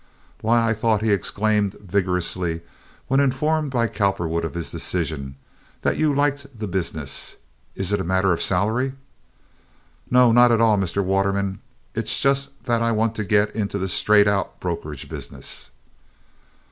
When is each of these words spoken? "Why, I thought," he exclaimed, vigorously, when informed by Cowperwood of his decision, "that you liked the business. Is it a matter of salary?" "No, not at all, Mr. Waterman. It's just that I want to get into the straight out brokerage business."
"Why, 0.41 0.67
I 0.67 0.73
thought," 0.73 1.03
he 1.03 1.11
exclaimed, 1.11 1.75
vigorously, 1.75 2.61
when 3.07 3.19
informed 3.19 3.69
by 3.69 3.85
Cowperwood 3.87 4.43
of 4.43 4.55
his 4.55 4.71
decision, 4.71 5.35
"that 5.83 5.95
you 5.97 6.11
liked 6.11 6.47
the 6.57 6.65
business. 6.67 7.35
Is 7.75 7.91
it 7.93 7.99
a 7.99 8.03
matter 8.03 8.33
of 8.33 8.41
salary?" 8.41 8.93
"No, 10.09 10.31
not 10.31 10.51
at 10.51 10.59
all, 10.59 10.75
Mr. 10.79 11.03
Waterman. 11.03 11.59
It's 11.93 12.19
just 12.19 12.49
that 12.63 12.81
I 12.81 12.91
want 12.91 13.13
to 13.17 13.23
get 13.23 13.55
into 13.55 13.77
the 13.77 13.87
straight 13.87 14.27
out 14.27 14.59
brokerage 14.59 15.07
business." 15.07 15.69